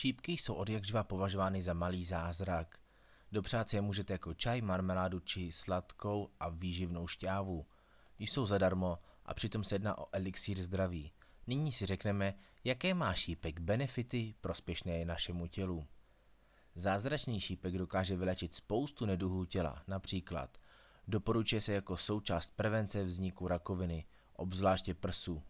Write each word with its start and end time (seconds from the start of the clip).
Šípky 0.00 0.32
jsou 0.32 0.54
od 0.54 0.68
jakživa 0.68 1.04
považovány 1.04 1.62
za 1.62 1.74
malý 1.74 2.04
zázrak. 2.04 2.78
Dopřát 3.32 3.68
si 3.68 3.76
je 3.76 3.80
můžete 3.80 4.12
jako 4.12 4.34
čaj, 4.34 4.60
marmeládu 4.60 5.20
či 5.20 5.52
sladkou 5.52 6.30
a 6.40 6.48
výživnou 6.48 7.06
šťávu. 7.06 7.66
Jsou 8.18 8.46
zadarmo 8.46 8.98
a 9.26 9.34
přitom 9.34 9.64
se 9.64 9.74
jedná 9.74 9.98
o 9.98 10.06
elixír 10.12 10.62
zdraví. 10.62 11.12
Nyní 11.46 11.72
si 11.72 11.86
řekneme, 11.86 12.34
jaké 12.64 12.94
má 12.94 13.14
šípek 13.14 13.60
benefity 13.60 14.34
prospěšné 14.40 15.04
našemu 15.04 15.46
tělu. 15.46 15.86
Zázračný 16.74 17.40
šípek 17.40 17.78
dokáže 17.78 18.16
vylečit 18.16 18.54
spoustu 18.54 19.06
neduhů 19.06 19.44
těla, 19.44 19.82
například 19.86 20.58
doporučuje 21.08 21.60
se 21.60 21.72
jako 21.72 21.96
součást 21.96 22.56
prevence 22.56 23.04
vzniku 23.04 23.48
rakoviny, 23.48 24.04
obzvláště 24.32 24.94
prsu. 24.94 25.42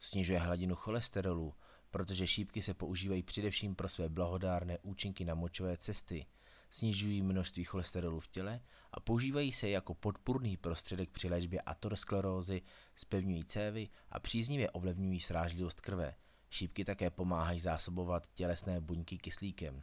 Snižuje 0.00 0.38
hladinu 0.38 0.74
cholesterolu, 0.74 1.54
protože 1.94 2.26
šípky 2.26 2.62
se 2.62 2.74
používají 2.74 3.22
především 3.22 3.74
pro 3.74 3.88
své 3.88 4.08
blahodárné 4.08 4.78
účinky 4.78 5.24
na 5.24 5.34
močové 5.34 5.76
cesty, 5.76 6.26
snižují 6.70 7.22
množství 7.22 7.64
cholesterolu 7.64 8.20
v 8.20 8.28
těle 8.28 8.60
a 8.92 9.00
používají 9.00 9.52
se 9.52 9.68
jako 9.68 9.94
podpůrný 9.94 10.56
prostředek 10.56 11.10
při 11.10 11.28
léčbě 11.28 11.60
aterosklerózy, 11.60 12.62
spevňují 12.94 13.44
cévy 13.44 13.88
a 14.10 14.20
příznivě 14.20 14.70
ovlivňují 14.70 15.20
srážlivost 15.20 15.80
krve. 15.80 16.14
Šípky 16.50 16.84
také 16.84 17.10
pomáhají 17.10 17.60
zásobovat 17.60 18.28
tělesné 18.28 18.80
buňky 18.80 19.18
kyslíkem. 19.18 19.82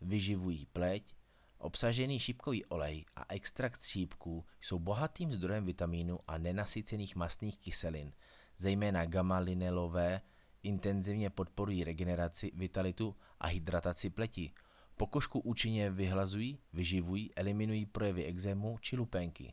Vyživují 0.00 0.66
pleť, 0.66 1.16
Obsažený 1.58 2.18
šípkový 2.18 2.64
olej 2.64 3.04
a 3.16 3.24
extrakt 3.28 3.82
šípků 3.82 4.44
jsou 4.60 4.78
bohatým 4.78 5.32
zdrojem 5.32 5.64
vitamínu 5.64 6.18
a 6.26 6.38
nenasycených 6.38 7.16
mastných 7.16 7.58
kyselin, 7.58 8.12
zejména 8.56 9.04
gamma-linelové, 9.04 10.20
intenzivně 10.62 11.30
podporují 11.30 11.84
regeneraci, 11.84 12.50
vitalitu 12.54 13.16
a 13.40 13.46
hydrataci 13.46 14.10
pleti. 14.10 14.52
Pokožku 14.96 15.40
účinně 15.40 15.90
vyhlazují, 15.90 16.58
vyživují, 16.72 17.34
eliminují 17.34 17.86
projevy 17.86 18.24
exému 18.24 18.78
či 18.80 18.96
lupenky. 18.96 19.52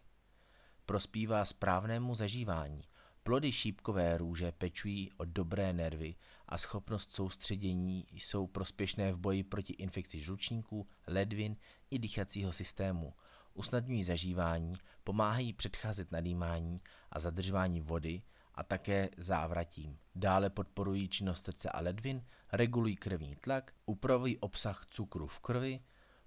Prospívá 0.85 1.45
správnému 1.45 2.15
zažívání. 2.15 2.81
Plody 3.23 3.51
šípkové 3.51 4.17
růže 4.17 4.51
pečují 4.51 5.11
o 5.17 5.25
dobré 5.25 5.73
nervy 5.73 6.15
a 6.47 6.57
schopnost 6.57 7.15
soustředění 7.15 8.05
jsou 8.11 8.47
prospěšné 8.47 9.11
v 9.11 9.19
boji 9.19 9.43
proti 9.43 9.73
infekci 9.73 10.19
žlučníků, 10.19 10.87
ledvin 11.07 11.55
i 11.91 11.99
dýchacího 11.99 12.53
systému. 12.53 13.13
Usnadňují 13.53 14.03
zažívání, 14.03 14.73
pomáhají 15.03 15.53
předcházet 15.53 16.11
nadýmání 16.11 16.81
a 17.11 17.19
zadržování 17.19 17.81
vody 17.81 18.21
a 18.55 18.63
také 18.63 19.09
závratím. 19.17 19.97
Dále 20.15 20.49
podporují 20.49 21.09
činnost 21.09 21.45
srdce 21.45 21.69
a 21.69 21.81
ledvin, 21.81 22.25
regulují 22.51 22.95
krevní 22.95 23.35
tlak, 23.35 23.73
upravují 23.85 24.37
obsah 24.37 24.85
cukru 24.89 25.27
v 25.27 25.39
krvi, 25.39 25.79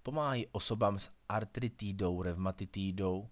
pomáhají 0.03 0.47
osobám 0.47 0.99
s 0.99 1.11
artritidou, 1.29 2.23
revmatitidou, 2.23 3.29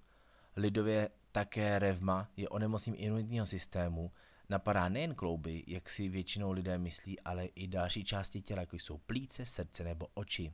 lidově 0.56 1.10
také 1.32 1.78
revma 1.78 2.28
je 2.36 2.48
onemocněním 2.48 3.04
imunitního 3.04 3.46
systému, 3.46 4.12
napadá 4.48 4.88
nejen 4.88 5.14
klouby, 5.14 5.64
jak 5.66 5.90
si 5.90 6.08
většinou 6.08 6.52
lidé 6.52 6.78
myslí, 6.78 7.20
ale 7.20 7.44
i 7.44 7.68
další 7.68 8.04
části 8.04 8.42
těla, 8.42 8.60
jako 8.60 8.76
jsou 8.76 8.98
plíce, 8.98 9.46
srdce 9.46 9.84
nebo 9.84 10.06
oči. 10.14 10.52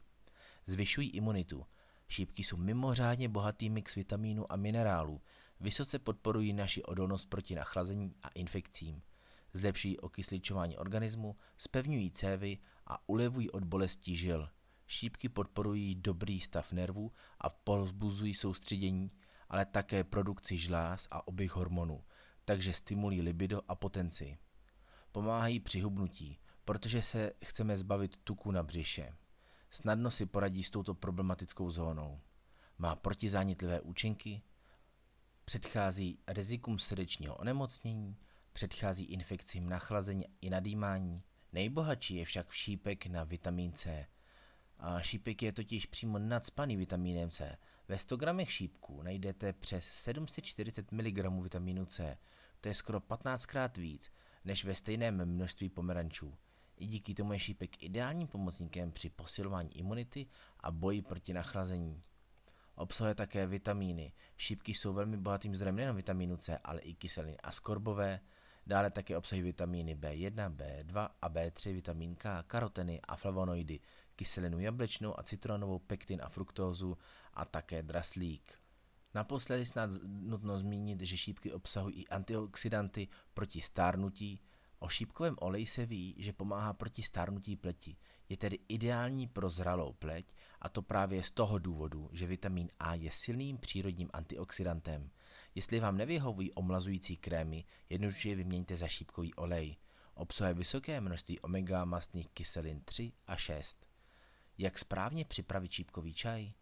Zvyšují 0.66 1.10
imunitu. 1.10 1.66
Šípky 2.08 2.44
jsou 2.44 2.56
mimořádně 2.56 3.28
bohatý 3.28 3.70
mix 3.70 3.94
vitamínů 3.94 4.52
a 4.52 4.56
minerálů, 4.56 5.20
vysoce 5.62 5.98
podporují 5.98 6.52
naši 6.52 6.82
odolnost 6.82 7.26
proti 7.26 7.54
nachlazení 7.54 8.14
a 8.22 8.28
infekcím. 8.28 9.02
Zlepší 9.52 10.00
okysličování 10.00 10.78
organismu, 10.78 11.36
spevňují 11.58 12.10
cévy 12.10 12.58
a 12.86 13.08
ulevují 13.08 13.50
od 13.50 13.64
bolestí 13.64 14.16
žil. 14.16 14.48
Šípky 14.86 15.28
podporují 15.28 15.94
dobrý 15.94 16.40
stav 16.40 16.72
nervů 16.72 17.12
a 17.40 17.50
pozbuzují 17.50 18.34
soustředění, 18.34 19.10
ale 19.48 19.66
také 19.66 20.04
produkci 20.04 20.58
žláz 20.58 21.08
a 21.10 21.28
oběh 21.28 21.56
hormonů, 21.56 22.04
takže 22.44 22.72
stimulují 22.72 23.22
libido 23.22 23.62
a 23.68 23.74
potenci. 23.74 24.38
Pomáhají 25.12 25.60
při 25.60 25.80
hubnutí, 25.80 26.38
protože 26.64 27.02
se 27.02 27.32
chceme 27.44 27.76
zbavit 27.76 28.16
tuku 28.16 28.50
na 28.50 28.62
břiše. 28.62 29.16
Snadno 29.70 30.10
si 30.10 30.26
poradí 30.26 30.64
s 30.64 30.70
touto 30.70 30.94
problematickou 30.94 31.70
zónou. 31.70 32.20
Má 32.78 32.96
protizánětlivé 32.96 33.80
účinky, 33.80 34.42
předchází 35.44 36.18
rizikům 36.28 36.78
srdečního 36.78 37.36
onemocnění, 37.36 38.16
předchází 38.52 39.04
infekcím 39.04 39.68
nachlazení 39.68 40.24
i 40.40 40.50
nadýmání. 40.50 41.22
Nejbohatší 41.52 42.16
je 42.16 42.24
však 42.24 42.52
šípek 42.52 43.06
na 43.06 43.24
vitamin 43.24 43.72
C. 43.72 44.06
A 44.78 45.00
šípek 45.00 45.42
je 45.42 45.52
totiž 45.52 45.86
přímo 45.86 46.18
nadspaný 46.18 46.76
vitamínem 46.76 47.30
C. 47.30 47.56
Ve 47.88 47.98
100 47.98 48.16
gramech 48.16 48.52
šípků 48.52 49.02
najdete 49.02 49.52
přes 49.52 49.84
740 49.84 50.92
mg 50.92 51.42
vitamínu 51.42 51.86
C. 51.86 52.18
To 52.60 52.68
je 52.68 52.74
skoro 52.74 53.00
15 53.00 53.46
krát 53.46 53.76
víc, 53.76 54.12
než 54.44 54.64
ve 54.64 54.74
stejném 54.74 55.24
množství 55.24 55.68
pomerančů. 55.68 56.34
I 56.76 56.86
díky 56.86 57.14
tomu 57.14 57.32
je 57.32 57.38
šípek 57.38 57.82
ideálním 57.82 58.28
pomocníkem 58.28 58.92
při 58.92 59.10
posilování 59.10 59.78
imunity 59.78 60.26
a 60.60 60.70
boji 60.70 61.02
proti 61.02 61.32
nachlazení. 61.32 62.02
Obsahuje 62.74 63.14
také 63.14 63.46
vitamíny. 63.46 64.12
Šípky 64.36 64.74
jsou 64.74 64.92
velmi 64.92 65.16
bohatým 65.16 65.54
zdrojem 65.54 65.76
nejen 65.76 65.96
vitamínu 65.96 66.36
C, 66.36 66.58
ale 66.58 66.80
i 66.80 66.94
kyseliny 66.94 67.36
askorbové. 67.38 68.20
Dále 68.66 68.90
také 68.90 69.16
obsahují 69.16 69.42
vitamíny 69.42 69.96
B1, 69.96 70.56
B2 70.56 71.08
a 71.22 71.30
B3, 71.30 71.72
vitamin 71.72 72.14
K, 72.14 72.42
karoteny 72.42 73.00
a 73.00 73.16
flavonoidy, 73.16 73.80
kyselinu 74.16 74.60
jablečnou 74.60 75.18
a 75.18 75.22
citronovou, 75.22 75.78
pektin 75.78 76.20
a 76.22 76.28
fruktózu 76.28 76.98
a 77.34 77.44
také 77.44 77.82
draslík. 77.82 78.58
Naposledy 79.14 79.66
snad 79.66 79.90
nutno 80.04 80.58
zmínit, 80.58 81.00
že 81.00 81.16
šípky 81.16 81.52
obsahují 81.52 81.94
i 82.02 82.08
antioxidanty 82.08 83.08
proti 83.34 83.60
stárnutí, 83.60 84.40
O 84.82 84.88
šípkovém 84.88 85.36
oleji 85.40 85.66
se 85.66 85.86
ví, 85.86 86.14
že 86.18 86.32
pomáhá 86.32 86.72
proti 86.72 87.02
stárnutí 87.02 87.56
pleti. 87.56 87.96
Je 88.28 88.36
tedy 88.36 88.58
ideální 88.68 89.26
pro 89.26 89.50
zralou 89.50 89.92
pleť 89.92 90.36
a 90.60 90.68
to 90.68 90.82
právě 90.82 91.22
z 91.22 91.30
toho 91.30 91.58
důvodu, 91.58 92.10
že 92.12 92.26
vitamin 92.26 92.68
A 92.78 92.94
je 92.94 93.10
silným 93.10 93.58
přírodním 93.58 94.10
antioxidantem. 94.12 95.10
Jestli 95.54 95.80
vám 95.80 95.96
nevyhovují 95.96 96.52
omlazující 96.52 97.16
krémy, 97.16 97.64
jednoduše 97.88 98.28
je 98.28 98.34
vyměňte 98.34 98.76
za 98.76 98.88
šípkový 98.88 99.34
olej. 99.34 99.76
Obsahuje 100.14 100.54
vysoké 100.54 101.00
množství 101.00 101.40
omega 101.40 101.84
mastných 101.84 102.28
kyselin 102.28 102.80
3 102.84 103.12
a 103.26 103.36
6. 103.36 103.86
Jak 104.58 104.78
správně 104.78 105.24
připravit 105.24 105.72
šípkový 105.72 106.14
čaj? 106.14 106.52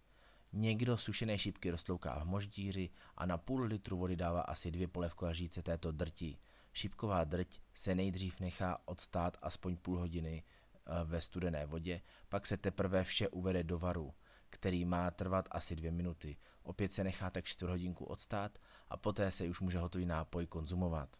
Někdo 0.53 0.97
sušené 0.97 1.39
šípky 1.39 1.71
roztlouká 1.71 2.19
v 2.19 2.27
moždíři 2.27 2.91
a 3.17 3.27
na 3.27 3.39
půl 3.39 3.63
litru 3.63 3.97
vody 3.97 4.17
dává 4.17 4.41
asi 4.41 4.71
dvě 4.71 4.89
polevkové 4.89 5.31
lžíce 5.31 5.63
této 5.63 5.93
drti. 5.93 6.39
Šípková 6.73 7.25
drť 7.25 7.61
se 7.75 7.95
nejdřív 7.95 8.41
nechá 8.41 8.79
odstát 8.85 9.37
aspoň 9.43 9.77
půl 9.77 9.99
hodiny 9.99 10.43
eh, 10.43 11.05
ve 11.05 11.21
studené 11.21 11.67
vodě, 11.67 12.01
pak 12.29 12.47
se 12.47 12.57
teprve 12.57 13.05
vše 13.05 13.29
uvede 13.29 13.65
do 13.65 13.79
varu, 13.79 14.15
který 14.51 14.85
má 14.85 15.11
trvat 15.11 15.49
asi 15.51 15.77
dvě 15.77 15.93
minuty. 15.93 16.37
Opět 16.63 16.93
se 16.93 17.05
nechá 17.05 17.31
tak 17.31 17.45
čtvrt 17.45 17.71
hodinku 17.71 18.05
odstát 18.05 18.59
a 18.89 18.97
poté 18.97 19.31
se 19.31 19.49
už 19.49 19.61
může 19.61 19.79
hotový 19.79 20.07
nápoj 20.07 20.47
konzumovat. 20.47 21.17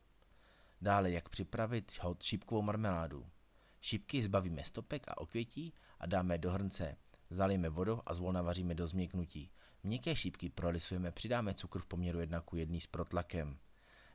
Dále, 0.81 1.11
jak 1.11 1.29
připravit 1.29 1.93
šípkovou 2.23 2.63
marmeládu. 2.63 3.27
Šípky 3.81 4.23
zbavíme 4.23 4.65
stopek 4.65 5.09
a 5.09 5.19
okvětí 5.19 5.75
a 6.01 6.07
dáme 6.07 6.39
do 6.39 6.51
hrnce. 6.51 6.97
Zalijeme 7.31 7.69
vodou 7.69 8.03
a 8.07 8.15
zvolna 8.15 8.43
vaříme 8.43 8.75
do 8.75 8.87
změknutí. 8.87 9.51
Měkké 9.83 10.17
šípky 10.17 10.49
prolisujeme, 10.49 11.13
přidáme 11.13 11.55
cukr 11.55 11.79
v 11.79 11.87
poměru 11.87 12.21
1 12.21 12.41
k 12.41 12.53
1 12.53 12.81
s 12.81 12.87
protlakem. 12.87 13.59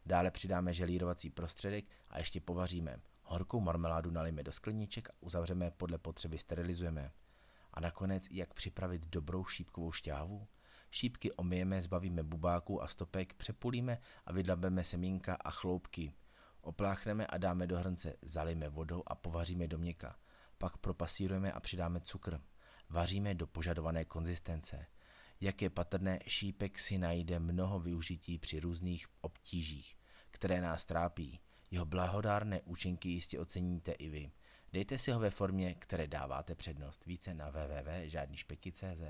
Dále 0.06 0.32
přidáme 0.32 0.74
želírovací 0.74 1.30
prostředek 1.30 1.86
a 2.10 2.18
ještě 2.18 2.42
povaříme. 2.42 3.00
Horkou 3.24 3.60
marmeládu 3.60 4.12
nalijeme 4.12 4.44
do 4.44 4.52
skleniček 4.52 5.10
a 5.10 5.14
uzavřeme 5.20 5.72
podle 5.72 5.98
potřeby 5.98 6.38
sterilizujeme. 6.38 7.12
A 7.74 7.80
nakonec, 7.80 8.28
jak 8.31 8.54
připravit 8.54 9.07
dobrou 9.07 9.46
šípkovou 9.46 9.92
šťávu? 9.92 10.48
Šípky 10.92 11.31
omijeme, 11.31 11.81
zbavíme 11.81 12.24
bubáku 12.24 12.84
a 12.84 12.88
stopek, 12.88 13.34
přepulíme 13.34 13.98
a 14.25 14.31
vydlabeme 14.31 14.84
semínka 14.84 15.38
a 15.44 15.52
chloupky. 15.52 16.13
Opláchneme 16.62 17.28
a 17.28 17.38
dáme 17.38 17.68
do 17.68 17.78
hrnce, 17.78 18.13
zalijeme 18.22 18.69
vodou 18.69 19.04
a 19.08 19.16
povaříme 19.16 19.68
do 19.68 19.78
měka. 19.78 20.16
Pak 20.58 20.78
propasírujeme 20.78 21.51
a 21.51 21.60
přidáme 21.60 22.00
cukr. 22.00 22.40
Vaříme 22.90 23.36
do 23.36 23.48
požadované 23.48 24.06
konzistence. 24.06 24.86
Jak 25.42 25.62
je 25.62 25.70
patrné, 25.70 26.20
šípek 26.28 26.80
si 26.80 26.98
najde 26.98 27.40
mnoho 27.40 27.80
využití 27.80 28.38
při 28.38 28.60
různých 28.60 29.08
obtížích, 29.22 29.98
které 30.32 30.62
nás 30.62 30.86
trápí. 30.86 31.40
Jeho 31.72 31.86
blahodárné 31.86 32.62
účinky 32.62 33.10
jistě 33.10 33.40
oceníte 33.40 33.92
i 33.92 34.10
vy. 34.10 34.32
Dejte 34.74 34.98
si 34.98 35.12
ho 35.12 35.20
ve 35.20 35.30
formě, 35.30 35.76
které 35.76 36.08
dáváte 36.08 36.56
přednost. 36.56 37.06
Více 37.06 37.34
na 37.34 37.50
www.žádnýšpeky.cz 37.50 39.04